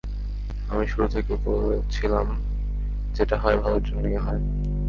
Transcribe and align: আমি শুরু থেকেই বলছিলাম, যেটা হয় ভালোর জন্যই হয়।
আমি 0.69 0.85
শুরু 0.87 1.07
থেকেই 1.07 1.39
বলছিলাম, 1.45 2.27
যেটা 3.15 3.35
হয় 3.37 3.57
ভালোর 3.57 3.83
জন্যই 3.83 4.17
হয়। 4.17 4.41